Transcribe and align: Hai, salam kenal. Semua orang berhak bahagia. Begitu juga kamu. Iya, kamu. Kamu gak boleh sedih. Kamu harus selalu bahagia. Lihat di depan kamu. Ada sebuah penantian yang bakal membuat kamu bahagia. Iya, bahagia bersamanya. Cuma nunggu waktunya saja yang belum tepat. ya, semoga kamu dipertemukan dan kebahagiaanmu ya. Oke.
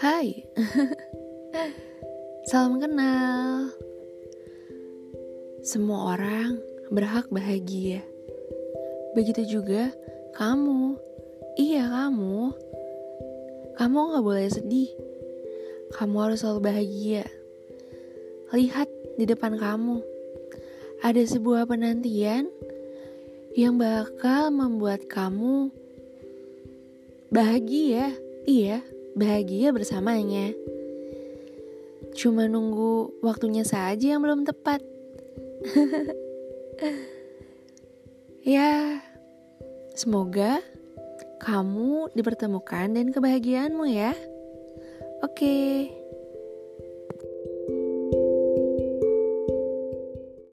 Hai, 0.00 0.48
salam 2.48 2.80
kenal. 2.80 3.68
Semua 5.60 6.16
orang 6.16 6.56
berhak 6.88 7.28
bahagia. 7.28 8.00
Begitu 9.12 9.60
juga 9.60 9.92
kamu. 10.40 10.96
Iya, 11.60 11.84
kamu. 11.84 12.48
Kamu 13.76 14.16
gak 14.16 14.24
boleh 14.24 14.48
sedih. 14.48 14.88
Kamu 15.92 16.16
harus 16.16 16.40
selalu 16.40 16.64
bahagia. 16.64 17.28
Lihat 18.56 18.88
di 19.20 19.28
depan 19.28 19.60
kamu. 19.60 20.00
Ada 21.04 21.28
sebuah 21.28 21.68
penantian 21.68 22.48
yang 23.52 23.76
bakal 23.76 24.48
membuat 24.48 25.04
kamu 25.12 25.68
bahagia. 27.28 28.16
Iya, 28.48 28.80
bahagia 29.14 29.74
bersamanya. 29.74 30.54
Cuma 32.14 32.50
nunggu 32.50 33.22
waktunya 33.22 33.62
saja 33.62 34.16
yang 34.16 34.22
belum 34.22 34.44
tepat. 34.44 34.82
ya, 38.56 39.00
semoga 39.94 40.60
kamu 41.40 42.12
dipertemukan 42.12 42.92
dan 42.92 43.14
kebahagiaanmu 43.14 43.84
ya. 43.88 44.12
Oke. 45.24 45.88